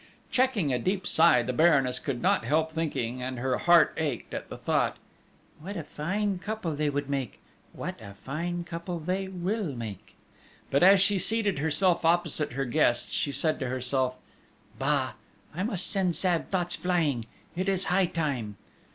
Checking 0.31 0.73
a 0.73 0.79
deep 0.79 1.05
sigh, 1.05 1.43
the 1.43 1.53
Baroness 1.53 1.99
could 1.99 2.23
not 2.23 2.43
help 2.43 2.71
thinking, 2.71 3.21
and 3.21 3.37
her 3.37 3.59
heart 3.59 3.93
ached 3.97 4.33
at 4.33 4.49
the 4.49 4.57
thought: 4.57 4.97
"What 5.59 5.77
a 5.77 5.83
fine 5.83 6.39
couple 6.39 6.73
they 6.75 6.89
would 6.89 7.07
make!... 7.07 7.39
What 7.71 8.01
a 8.01 8.15
fine 8.15 8.63
couple 8.63 8.97
they 8.97 9.27
will 9.27 9.75
make!" 9.75 10.15
But, 10.71 10.81
as 10.81 11.01
she 11.01 11.19
seated 11.19 11.59
herself 11.59 12.03
opposite 12.03 12.53
her 12.53 12.65
guests, 12.65 13.11
she 13.11 13.31
said 13.31 13.59
to 13.59 13.67
herself: 13.69 14.15
"Bah!... 14.79 15.13
I 15.53 15.61
must 15.61 15.85
send 15.85 16.15
sad 16.15 16.49
thoughts 16.49 16.75
flying!... 16.75 17.25
It 17.55 17.69
is 17.69 17.85
high 17.93 18.07
time!" 18.07 18.57